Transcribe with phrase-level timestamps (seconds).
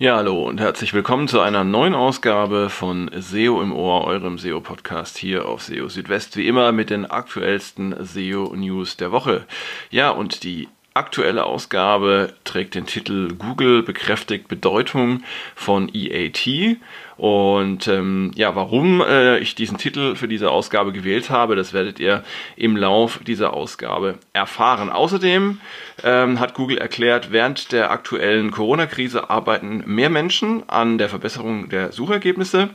[0.00, 5.18] Ja, hallo und herzlich willkommen zu einer neuen Ausgabe von SEO im Ohr, eurem SEO-Podcast
[5.18, 9.44] hier auf SEO Südwest, wie immer mit den aktuellsten SEO-News der Woche.
[9.90, 15.22] Ja, und die aktuelle Ausgabe trägt den Titel Google bekräftigt Bedeutung
[15.54, 16.76] von EAT.
[17.16, 21.98] Und ähm, ja, warum äh, ich diesen Titel für diese Ausgabe gewählt habe, das werdet
[21.98, 22.22] ihr
[22.56, 24.90] im Lauf dieser Ausgabe erfahren.
[24.90, 25.60] Außerdem
[26.04, 31.92] ähm, hat Google erklärt, während der aktuellen Corona-Krise arbeiten mehr Menschen an der Verbesserung der
[31.92, 32.70] Suchergebnisse.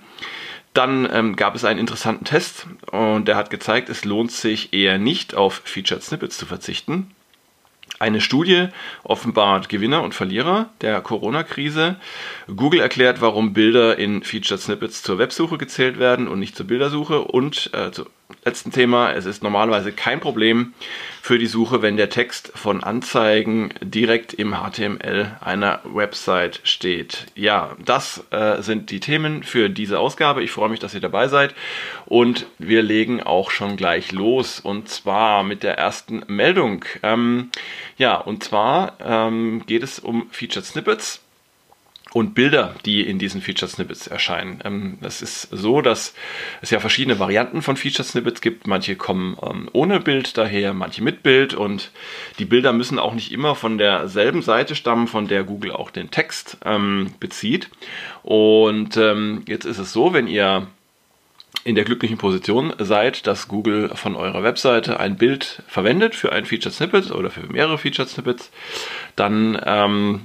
[0.74, 4.98] Dann ähm, gab es einen interessanten Test und der hat gezeigt, es lohnt sich eher
[4.98, 7.12] nicht auf Featured Snippets zu verzichten.
[8.00, 8.68] Eine Studie
[9.04, 11.98] offenbart Gewinner und Verlierer der Corona-Krise.
[12.54, 17.22] Google erklärt, warum Bilder in Featured Snippets zur Websuche gezählt werden und nicht zur Bildersuche.
[17.22, 18.08] Und äh, zu
[18.44, 20.74] letzten Thema, es ist normalerweise kein Problem
[21.22, 27.27] für die Suche, wenn der Text von Anzeigen direkt im HTML einer Website steht.
[27.36, 30.44] Ja, das äh, sind die Themen für diese Ausgabe.
[30.44, 31.55] Ich freue mich, dass ihr dabei seid
[32.05, 36.84] und wir legen auch schon gleich los und zwar mit der ersten Meldung.
[37.04, 37.50] Ähm,
[37.98, 41.23] ja, und zwar ähm, geht es um Featured Snippets
[42.14, 44.60] und Bilder, die in diesen Featured Snippets erscheinen.
[44.64, 46.14] Ähm, das ist so, dass
[46.62, 48.68] es ja verschiedene Varianten von Featured Snippets gibt.
[48.68, 51.91] Manche kommen ähm, ohne Bild daher, manche mit Bild und
[52.38, 56.12] die Bilder müssen auch nicht immer von derselben Seite stammen, von der Google auch den
[56.12, 57.70] Text ähm, bezieht.
[58.22, 60.68] Und ähm, jetzt ist es so, wenn ihr
[61.66, 66.46] in der glücklichen Position seid, dass Google von eurer Webseite ein Bild verwendet für ein
[66.46, 68.52] Featured Snippet oder für mehrere Featured Snippets,
[69.16, 70.22] dann ähm,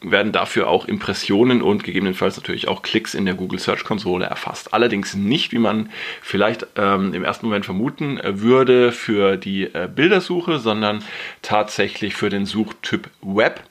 [0.00, 4.74] werden dafür auch Impressionen und gegebenenfalls natürlich auch Klicks in der Google Search Konsole erfasst.
[4.74, 5.90] Allerdings nicht, wie man
[6.22, 11.02] vielleicht ähm, im ersten Moment vermuten äh, würde, für die äh, Bildersuche, sondern
[11.42, 13.62] tatsächlich für den Suchtyp Web.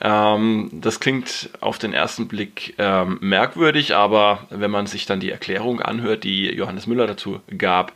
[0.00, 5.30] Ähm, das klingt auf den ersten Blick ähm, merkwürdig, aber wenn man sich dann die
[5.30, 7.92] Erklärung anhört, die Johannes Müller dazu gab,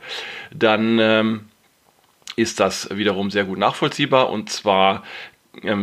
[0.53, 1.41] dann ähm,
[2.35, 4.29] ist das wiederum sehr gut nachvollziehbar.
[4.29, 5.03] Und zwar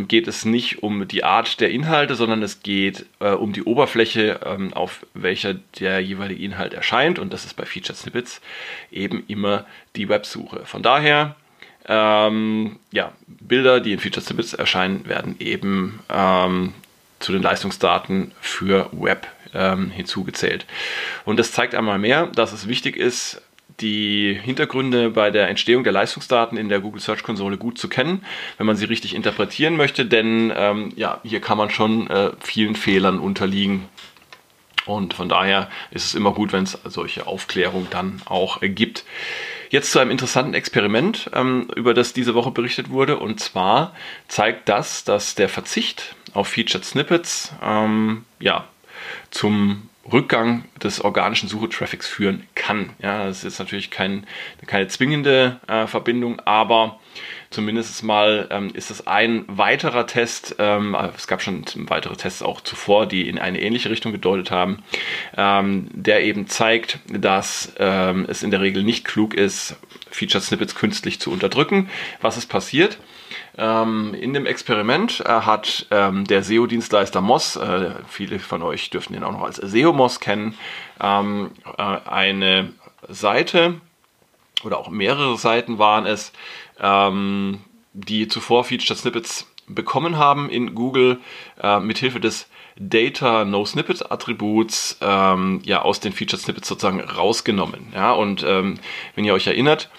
[0.07, 4.39] geht es nicht um die Art der Inhalte, sondern es geht äh, um die Oberfläche,
[4.45, 7.19] ähm, auf welcher der jeweilige Inhalt erscheint.
[7.19, 8.41] Und das ist bei Featured Snippets
[8.91, 9.65] eben immer
[9.95, 10.65] die Websuche.
[10.65, 11.35] Von daher,
[11.87, 16.73] ähm, ja, Bilder, die in Featured Snippets erscheinen, werden eben ähm,
[17.19, 20.65] zu den Leistungsdaten für Web ähm, hinzugezählt.
[21.25, 23.41] Und das zeigt einmal mehr, dass es wichtig ist,
[23.81, 28.23] die Hintergründe bei der Entstehung der Leistungsdaten in der Google Search Konsole gut zu kennen,
[28.57, 32.75] wenn man sie richtig interpretieren möchte, denn ähm, ja, hier kann man schon äh, vielen
[32.75, 33.87] Fehlern unterliegen.
[34.85, 39.05] Und von daher ist es immer gut, wenn es solche Aufklärung dann auch äh, gibt.
[39.69, 43.19] Jetzt zu einem interessanten Experiment, ähm, über das diese Woche berichtet wurde.
[43.19, 43.93] Und zwar
[44.27, 48.67] zeigt das, dass der Verzicht auf Featured Snippets ähm, ja,
[49.29, 52.91] zum Rückgang des organischen Suchetraffics führen kann.
[53.01, 54.25] Ja, das ist jetzt natürlich kein,
[54.65, 56.99] keine zwingende äh, Verbindung, aber
[57.49, 60.55] zumindest mal ähm, ist es ein weiterer Test.
[60.57, 64.83] Ähm, es gab schon weitere Tests auch zuvor, die in eine ähnliche Richtung gedeutet haben,
[65.37, 69.75] ähm, der eben zeigt, dass ähm, es in der Regel nicht klug ist,
[70.09, 71.89] Featured Snippets künstlich zu unterdrücken.
[72.21, 72.97] Was ist passiert?
[73.59, 79.13] Ähm, in dem Experiment äh, hat ähm, der SEO-Dienstleister Moss, äh, viele von euch dürften
[79.13, 80.57] ihn auch noch als SEO-Moss kennen,
[81.01, 82.71] ähm, äh, eine
[83.09, 83.81] Seite
[84.63, 86.31] oder auch mehrere Seiten waren es,
[86.79, 87.59] ähm,
[87.91, 91.19] die zuvor Featured Snippets bekommen haben in Google
[91.61, 97.91] äh, mithilfe des Data No Snippet Attributs ähm, ja aus den Featured Snippets sozusagen rausgenommen.
[97.93, 98.79] Ja, und ähm,
[99.15, 99.89] wenn ihr euch erinnert,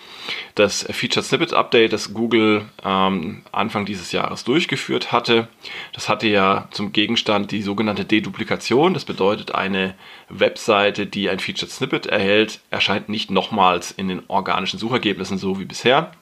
[0.55, 5.49] das Featured Snippet Update, das Google ähm, Anfang dieses Jahres durchgeführt hatte,
[5.93, 8.95] das hatte ja zum Gegenstand die sogenannte Deduplikation.
[8.95, 9.95] Das bedeutet, eine
[10.29, 15.65] Webseite, die ein Featured Snippet erhält, erscheint nicht nochmals in den organischen Suchergebnissen so wie
[15.65, 16.13] bisher.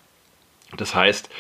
[0.77, 1.31] Das heißt,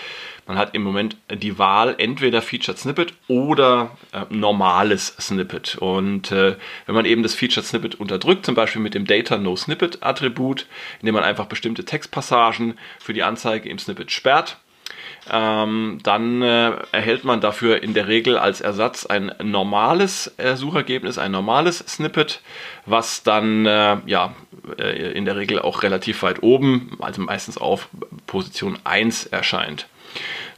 [0.48, 5.76] man hat im Moment die Wahl entweder Featured Snippet oder äh, normales Snippet.
[5.76, 6.56] Und äh,
[6.87, 10.67] wenn man eben das Featured Snippet unterdrückt, zum Beispiel mit dem Data No Snippet Attribut,
[11.00, 14.56] indem man einfach bestimmte Textpassagen für die Anzeige im Snippet sperrt,
[15.31, 21.19] ähm, dann äh, erhält man dafür in der Regel als Ersatz ein normales äh, Suchergebnis,
[21.19, 22.40] ein normales Snippet,
[22.87, 24.34] was dann äh, ja
[24.78, 27.88] äh, in der Regel auch relativ weit oben, also meistens auf
[28.26, 29.87] Position 1 erscheint.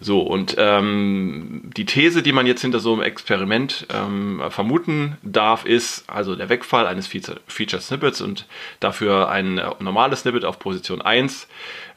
[0.03, 5.67] So, und ähm, die These, die man jetzt hinter so einem Experiment ähm, vermuten darf,
[5.67, 8.47] ist also der Wegfall eines Feature, Snippets und
[8.81, 11.49] dafür ein äh, normales Snippet auf Position 1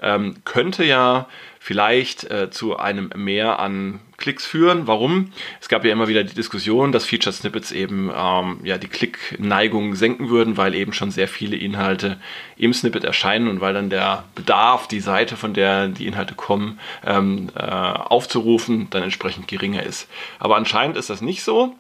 [0.02, 1.28] ähm, könnte ja
[1.64, 4.86] vielleicht äh, zu einem Mehr an Klicks führen.
[4.86, 5.32] Warum?
[5.62, 9.96] Es gab ja immer wieder die Diskussion, dass Featured Snippets eben ähm, ja, die Klickneigung
[9.96, 12.20] senken würden, weil eben schon sehr viele Inhalte
[12.58, 16.82] im Snippet erscheinen und weil dann der Bedarf, die Seite, von der die Inhalte kommen,
[17.06, 20.10] ähm, äh, aufzurufen, dann entsprechend geringer ist.
[20.40, 21.78] Aber anscheinend ist das nicht so.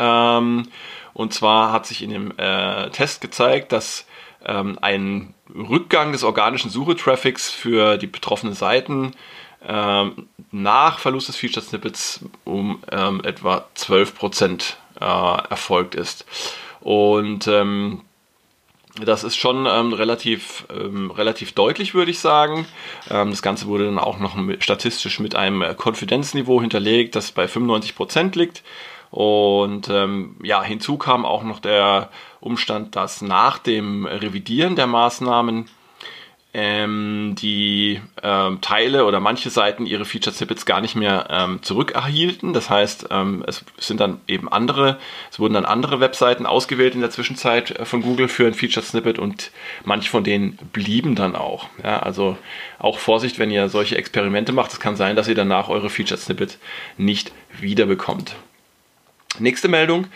[0.00, 0.66] Ähm,
[1.14, 4.06] und zwar hat sich in dem äh, Test gezeigt, dass
[4.46, 9.12] ähm, ein Rückgang des organischen Suchetraffics für die betroffenen Seiten
[9.66, 16.24] ähm, nach Verlust des Featured Snippets um ähm, etwa 12% äh, erfolgt ist.
[16.80, 18.02] Und ähm,
[19.00, 22.66] das ist schon ähm, relativ, ähm, relativ deutlich, würde ich sagen.
[23.10, 28.36] Ähm, das Ganze wurde dann auch noch statistisch mit einem Konfidenzniveau hinterlegt, das bei 95%
[28.36, 28.62] liegt.
[29.10, 32.10] Und ähm, ja, hinzu kam auch noch der
[32.42, 35.68] Umstand, dass nach dem Revidieren der Maßnahmen
[36.54, 42.52] ähm, die ähm, Teile oder manche Seiten ihre Feature Snippets gar nicht mehr ähm, zurückerhielten.
[42.52, 44.98] Das heißt, ähm, es sind dann eben andere,
[45.30, 48.84] es wurden dann andere Webseiten ausgewählt in der Zwischenzeit äh, von Google für ein Feature
[48.84, 49.50] Snippet und
[49.84, 51.68] manche von denen blieben dann auch.
[51.82, 52.36] Ja, also
[52.78, 54.72] auch Vorsicht, wenn ihr solche Experimente macht.
[54.72, 56.58] Es kann sein, dass ihr danach eure Feature Snippet
[56.98, 58.36] nicht wiederbekommt.
[59.38, 60.06] Nächste Meldung.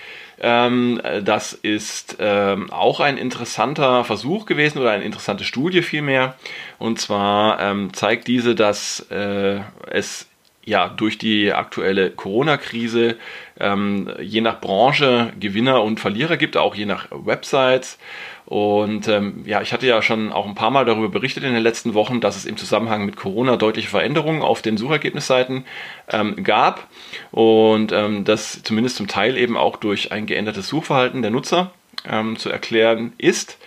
[0.41, 6.35] Ähm, das ist ähm, auch ein interessanter Versuch gewesen oder eine interessante Studie vielmehr.
[6.79, 9.61] Und zwar ähm, zeigt diese, dass äh,
[9.91, 10.27] es
[10.67, 13.17] ja durch die aktuelle Corona-Krise
[13.59, 17.99] ähm, je nach Branche Gewinner und Verlierer gibt, auch je nach Websites.
[18.45, 21.63] Und ähm, ja, ich hatte ja schon auch ein paar Mal darüber berichtet in den
[21.63, 25.65] letzten Wochen, dass es im Zusammenhang mit Corona deutliche Veränderungen auf den Suchergebnisseiten
[26.11, 26.89] ähm, gab
[27.31, 31.73] und ähm, das zumindest zum Teil eben auch durch ein geändertes Suchverhalten der Nutzer
[32.09, 33.59] ähm, zu erklären ist.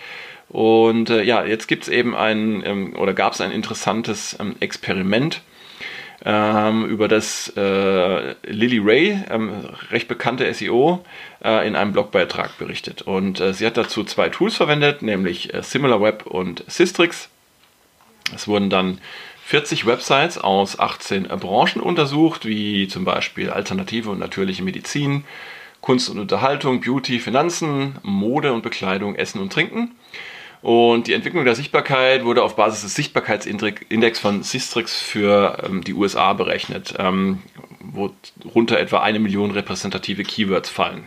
[0.48, 4.56] Und äh, ja, jetzt gibt es eben ein ähm, oder gab es ein interessantes ähm,
[4.60, 5.42] Experiment
[6.24, 11.04] ähm, über das äh, Lily Ray, ähm, recht bekannte SEO,
[11.42, 13.02] äh, in einem Blogbeitrag berichtet.
[13.02, 17.28] Und äh, sie hat dazu zwei Tools verwendet, nämlich äh, SimilarWeb und Systrix.
[18.34, 19.00] Es wurden dann
[19.46, 25.24] 40 Websites aus 18 Branchen untersucht, wie zum Beispiel alternative und natürliche Medizin,
[25.80, 29.92] Kunst und Unterhaltung, Beauty, Finanzen, Mode und Bekleidung, Essen und Trinken.
[30.62, 35.94] Und die Entwicklung der Sichtbarkeit wurde auf Basis des Sichtbarkeitsindex von Systrix für ähm, die
[35.94, 37.38] USA berechnet, ähm,
[37.80, 41.06] worunter etwa eine Million repräsentative Keywords fallen.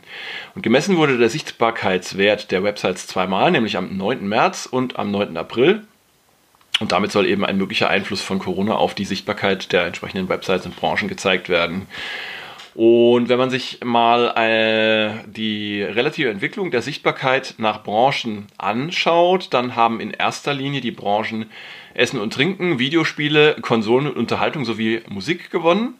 [0.55, 4.27] Und gemessen wurde der Sichtbarkeitswert der Websites zweimal, nämlich am 9.
[4.27, 5.37] März und am 9.
[5.37, 5.83] April.
[6.79, 10.65] Und damit soll eben ein möglicher Einfluss von Corona auf die Sichtbarkeit der entsprechenden Websites
[10.65, 11.87] und Branchen gezeigt werden.
[12.75, 19.75] Und wenn man sich mal äh, die relative Entwicklung der Sichtbarkeit nach Branchen anschaut, dann
[19.75, 21.45] haben in erster Linie die Branchen
[21.93, 25.95] Essen und Trinken, Videospiele, Konsolen und Unterhaltung sowie Musik gewonnen.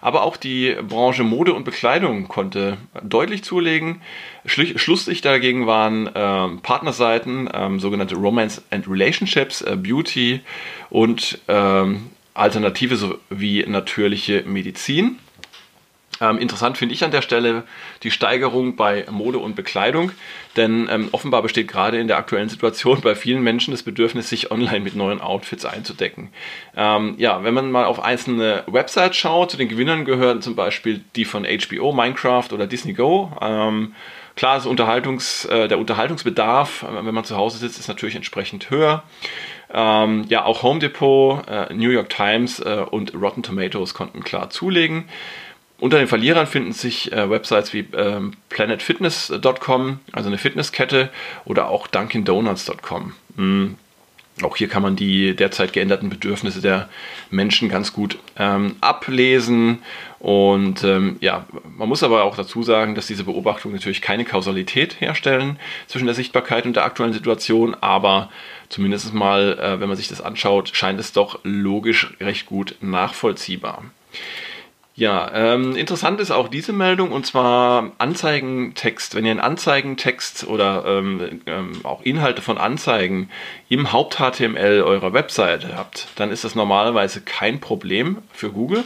[0.00, 4.00] Aber auch die Branche Mode und Bekleidung konnte deutlich zulegen.
[4.44, 10.40] Schlusslich dagegen waren äh, Partnerseiten, äh, sogenannte Romance and Relationships, äh, Beauty
[10.90, 15.18] und ähm, Alternative sowie natürliche Medizin.
[16.20, 17.64] Ähm, interessant finde ich an der Stelle
[18.02, 20.10] die Steigerung bei Mode und Bekleidung,
[20.56, 24.50] denn ähm, offenbar besteht gerade in der aktuellen Situation bei vielen Menschen das Bedürfnis, sich
[24.50, 26.30] online mit neuen Outfits einzudecken.
[26.76, 31.04] Ähm, ja, wenn man mal auf einzelne Websites schaut, zu den Gewinnern gehören zum Beispiel
[31.16, 33.32] die von HBO, Minecraft oder Disney Go.
[33.40, 33.94] Ähm,
[34.34, 38.70] klar, das Unterhaltungs, äh, der Unterhaltungsbedarf, äh, wenn man zu Hause sitzt, ist natürlich entsprechend
[38.70, 39.04] höher.
[39.70, 44.48] Ähm, ja, auch Home Depot, äh, New York Times äh, und Rotten Tomatoes konnten klar
[44.48, 45.08] zulegen.
[45.80, 51.10] Unter den Verlierern finden sich äh, Websites wie ähm, planetfitness.com, also eine Fitnesskette,
[51.44, 53.14] oder auch dunkindonuts.com.
[53.36, 53.76] Mhm.
[54.42, 56.88] Auch hier kann man die derzeit geänderten Bedürfnisse der
[57.30, 59.78] Menschen ganz gut ähm, ablesen.
[60.20, 65.00] Und ähm, ja, man muss aber auch dazu sagen, dass diese Beobachtungen natürlich keine Kausalität
[65.00, 68.30] herstellen zwischen der Sichtbarkeit und der aktuellen Situation, aber
[68.68, 73.84] zumindest mal, äh, wenn man sich das anschaut, scheint es doch logisch recht gut nachvollziehbar.
[74.98, 79.14] Ja, ähm, interessant ist auch diese Meldung und zwar Anzeigentext.
[79.14, 83.30] Wenn ihr einen Anzeigentext oder ähm, ähm, auch Inhalte von Anzeigen
[83.68, 88.82] im Haupt-HTML eurer Webseite habt, dann ist das normalerweise kein Problem für Google.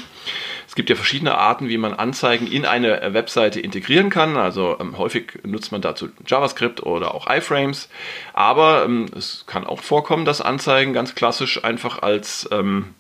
[0.69, 4.37] Es gibt ja verschiedene Arten, wie man Anzeigen in eine Webseite integrieren kann.
[4.37, 7.88] Also ähm, häufig nutzt man dazu JavaScript oder auch iFrames.
[8.35, 12.90] Aber ähm, es kann auch vorkommen, dass Anzeigen ganz klassisch einfach als ähm,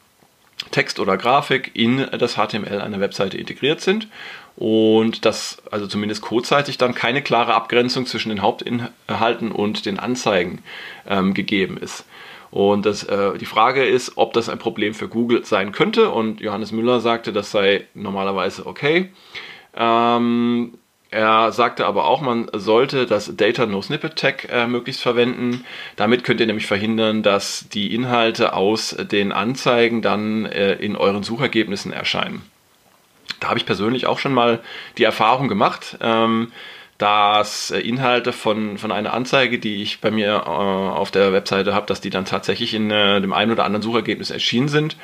[0.72, 4.08] Text oder Grafik in das HTML einer Webseite integriert sind
[4.56, 10.62] und dass also zumindest codeseitig dann keine klare Abgrenzung zwischen den Hauptinhalten und den Anzeigen
[11.06, 12.04] ähm, gegeben ist.
[12.50, 16.10] Und das, äh, die Frage ist, ob das ein Problem für Google sein könnte.
[16.10, 19.10] Und Johannes Müller sagte, das sei normalerweise okay.
[19.74, 20.74] Ähm,
[21.12, 25.64] er sagte aber auch, man sollte das Data No Snippet Tag äh, möglichst verwenden.
[25.96, 31.22] Damit könnt ihr nämlich verhindern, dass die Inhalte aus den Anzeigen dann äh, in euren
[31.22, 32.42] Suchergebnissen erscheinen.
[33.40, 34.60] Da habe ich persönlich auch schon mal
[34.96, 36.50] die Erfahrung gemacht, ähm,
[36.96, 41.74] dass äh, Inhalte von, von einer Anzeige, die ich bei mir äh, auf der Webseite
[41.74, 44.96] habe, dass die dann tatsächlich in äh, dem einen oder anderen Suchergebnis erschienen sind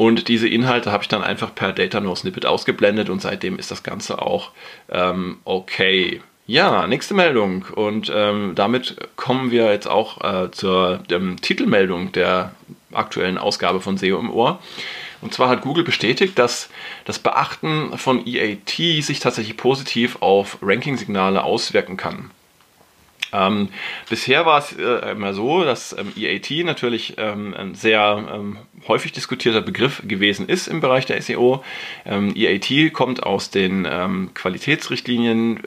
[0.00, 3.70] und diese Inhalte habe ich dann einfach per Data No Snippet ausgeblendet und seitdem ist
[3.70, 4.52] das Ganze auch
[4.88, 6.22] ähm, okay.
[6.46, 7.66] Ja, nächste Meldung.
[7.74, 12.54] Und ähm, damit kommen wir jetzt auch äh, zur ähm, Titelmeldung der
[12.94, 14.58] aktuellen Ausgabe von SEO im Ohr.
[15.20, 16.70] Und zwar hat Google bestätigt, dass
[17.04, 18.70] das Beachten von EAT
[19.04, 22.30] sich tatsächlich positiv auf Ranking-Signale auswirken kann.
[23.32, 23.68] Ähm,
[24.08, 28.58] bisher war es äh, immer so, dass ähm, EAT natürlich ähm, ein sehr ähm,
[28.88, 31.62] häufig diskutierter Begriff gewesen ist im Bereich der SEO.
[32.04, 35.60] Ähm, EAT kommt aus den ähm, Qualitätsrichtlinien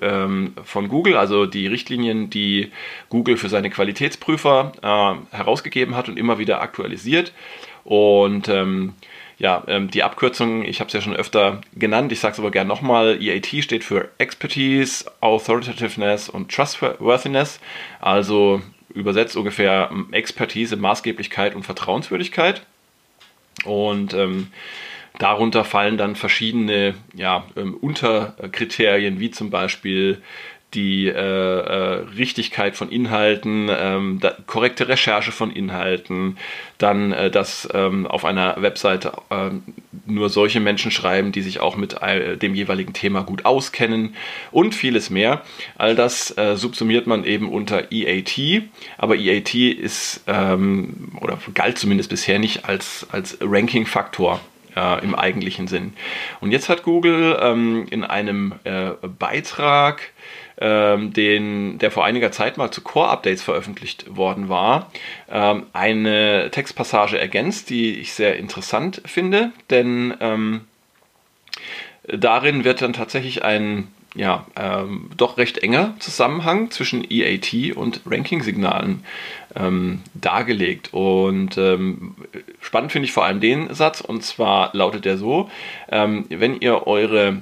[0.64, 2.72] von Google, also die Richtlinien, die
[3.10, 7.34] Google für seine Qualitätsprüfer äh, herausgegeben hat und immer wieder aktualisiert.
[7.84, 8.50] Und
[9.38, 12.52] ja, ähm, die Abkürzung, ich habe es ja schon öfter genannt, ich sage es aber
[12.52, 17.60] gerne nochmal, EAT steht für Expertise, Authoritativeness und Trustworthiness,
[18.00, 18.62] also
[18.94, 22.64] übersetzt ungefähr ähm, Expertise, Maßgeblichkeit und Vertrauenswürdigkeit.
[23.66, 24.48] Und ähm,
[25.20, 30.22] darunter fallen dann verschiedene ja, ähm, Unterkriterien, wie zum Beispiel
[30.74, 36.38] die äh, äh, Richtigkeit von Inhalten, ähm, da, korrekte Recherche von Inhalten,
[36.78, 39.50] dann, äh, dass ähm, auf einer Webseite äh,
[40.06, 44.16] nur solche Menschen schreiben, die sich auch mit äh, dem jeweiligen Thema gut auskennen
[44.52, 45.44] und vieles mehr.
[45.78, 48.64] All das äh, subsumiert man eben unter EAT,
[48.98, 54.40] aber EAT ist ähm, oder galt zumindest bisher nicht als, als Ranking-Faktor
[54.76, 55.94] äh, im eigentlichen Sinn.
[56.42, 60.12] Und jetzt hat Google ähm, in einem äh, Beitrag
[60.60, 64.92] ähm, den, der vor einiger Zeit mal zu Core-Updates veröffentlicht worden war,
[65.32, 70.62] ähm, eine Textpassage ergänzt, die ich sehr interessant finde, denn ähm,
[72.08, 79.04] darin wird dann tatsächlich ein ja, ähm, doch recht enger Zusammenhang zwischen EAT und Ranking-Signalen
[79.56, 80.94] ähm, dargelegt.
[80.94, 82.16] Und ähm,
[82.62, 85.50] spannend finde ich vor allem den Satz, und zwar lautet er so,
[85.90, 87.42] ähm, wenn ihr eure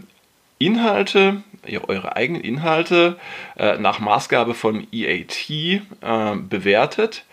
[0.66, 1.44] Inhalte
[1.88, 3.18] eure eigenen Inhalte
[3.58, 5.82] äh, nach Maßgabe von EAT äh,
[6.50, 7.26] bewertet,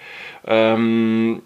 [0.46, 1.42] ähm,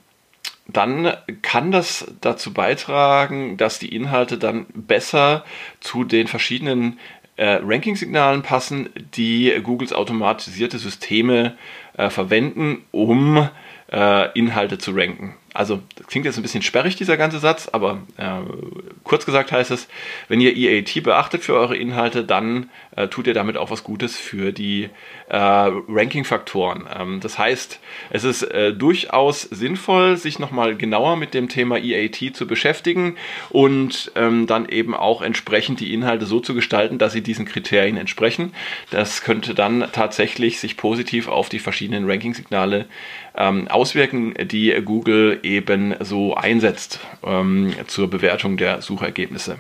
[0.66, 1.12] dann
[1.42, 5.44] kann das dazu beitragen, dass die Inhalte dann besser
[5.80, 6.98] zu den verschiedenen
[7.36, 11.56] äh, Ranking-Signalen passen, die Googles automatisierte Systeme
[11.96, 13.48] äh, verwenden, um
[13.90, 15.34] äh, Inhalte zu ranken.
[15.54, 18.40] Also, das klingt jetzt ein bisschen sperrig, dieser ganze Satz, aber äh,
[19.04, 19.86] kurz gesagt heißt es,
[20.28, 24.16] wenn ihr EAT beachtet für eure Inhalte, dann äh, tut ihr damit auch was Gutes
[24.16, 24.88] für die
[25.28, 26.86] äh, Ranking-Faktoren.
[26.98, 27.80] Ähm, das heißt,
[28.10, 33.16] es ist äh, durchaus sinnvoll, sich nochmal genauer mit dem Thema EAT zu beschäftigen
[33.50, 37.98] und ähm, dann eben auch entsprechend die Inhalte so zu gestalten, dass sie diesen Kriterien
[37.98, 38.54] entsprechen.
[38.90, 42.86] Das könnte dann tatsächlich sich positiv auf die verschiedenen Ranking-Signale
[43.34, 49.58] ähm, auswirken, die Google eben so einsetzt ähm, zur Bewertung der Suchergebnisse.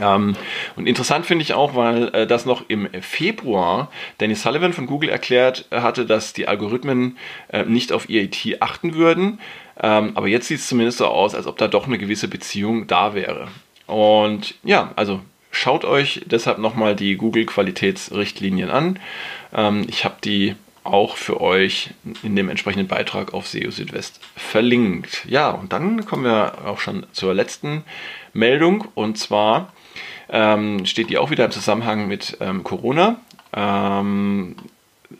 [0.00, 0.36] Ähm,
[0.76, 5.10] und interessant finde ich auch, weil äh, das noch im Februar Danny Sullivan von Google
[5.10, 7.18] erklärt hatte, dass die Algorithmen
[7.48, 9.40] äh, nicht auf EAT achten würden.
[9.80, 12.86] Ähm, aber jetzt sieht es zumindest so aus, als ob da doch eine gewisse Beziehung
[12.86, 13.48] da wäre.
[13.86, 15.20] Und ja, also
[15.50, 18.98] schaut euch deshalb nochmal die Google Qualitätsrichtlinien an.
[19.54, 20.54] Ähm, ich habe die
[20.92, 21.90] auch für euch
[22.22, 25.24] in dem entsprechenden Beitrag auf SEO Südwest verlinkt.
[25.28, 27.84] Ja, und dann kommen wir auch schon zur letzten
[28.32, 29.72] Meldung und zwar
[30.28, 33.20] ähm, steht die auch wieder im Zusammenhang mit ähm, Corona.
[33.54, 34.56] Ähm,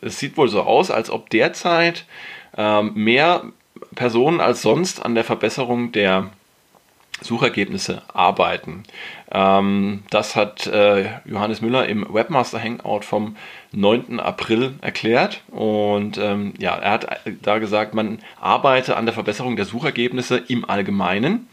[0.01, 2.05] es sieht wohl so aus, als ob derzeit
[2.57, 3.43] ähm, mehr
[3.95, 6.29] Personen als sonst an der Verbesserung der
[7.21, 8.83] Suchergebnisse arbeiten.
[9.31, 13.35] Ähm, das hat äh, Johannes Müller im Webmaster Hangout vom
[13.71, 14.19] 9.
[14.19, 15.41] April erklärt.
[15.49, 20.69] Und ähm, ja, er hat da gesagt, man arbeite an der Verbesserung der Suchergebnisse im
[20.69, 21.47] Allgemeinen.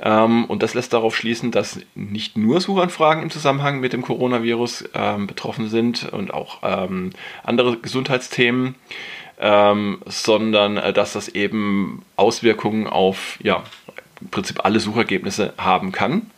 [0.00, 4.90] Ähm, und das lässt darauf schließen, dass nicht nur Suchanfragen im Zusammenhang mit dem Coronavirus
[4.94, 7.10] ähm, betroffen sind und auch ähm,
[7.44, 8.74] andere Gesundheitsthemen.
[9.38, 13.64] Ähm, sondern äh, dass das eben Auswirkungen auf ja,
[14.20, 16.30] im Prinzip alle Suchergebnisse haben kann.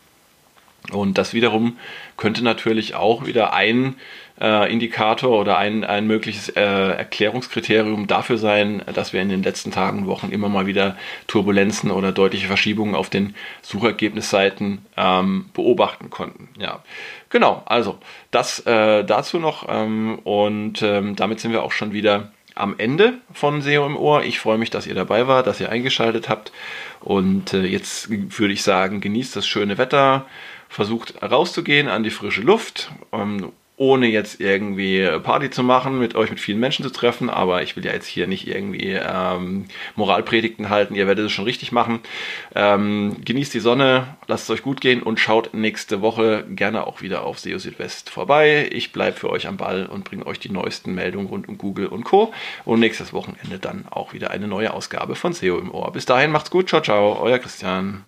[0.92, 1.76] Und das wiederum
[2.16, 3.96] könnte natürlich auch wieder ein
[4.40, 9.70] äh, Indikator oder ein, ein mögliches äh, Erklärungskriterium dafür sein, dass wir in den letzten
[9.70, 16.08] Tagen und Wochen immer mal wieder Turbulenzen oder deutliche Verschiebungen auf den Suchergebnisseiten ähm, beobachten
[16.08, 16.48] konnten.
[16.58, 16.82] Ja,
[17.28, 17.62] genau.
[17.66, 17.98] Also
[18.30, 23.18] das äh, dazu noch ähm, und ähm, damit sind wir auch schon wieder am Ende
[23.32, 24.24] von SEO im Ohr.
[24.24, 26.52] Ich freue mich, dass ihr dabei wart, dass ihr eingeschaltet habt.
[27.00, 30.26] Und äh, jetzt würde ich sagen, genießt das schöne Wetter,
[30.68, 32.90] versucht rauszugehen an die frische Luft.
[33.78, 37.76] Ohne jetzt irgendwie Party zu machen, mit euch mit vielen Menschen zu treffen, aber ich
[37.76, 42.00] will ja jetzt hier nicht irgendwie ähm, Moralpredigten halten, ihr werdet es schon richtig machen.
[42.56, 47.02] Ähm, genießt die Sonne, lasst es euch gut gehen und schaut nächste Woche gerne auch
[47.02, 48.68] wieder auf SEO Südwest vorbei.
[48.72, 51.86] Ich bleibe für euch am Ball und bringe euch die neuesten Meldungen rund um Google
[51.86, 52.32] und Co.
[52.64, 55.92] Und nächstes Wochenende dann auch wieder eine neue Ausgabe von SEO im Ohr.
[55.92, 58.04] Bis dahin macht's gut, ciao, ciao, euer Christian.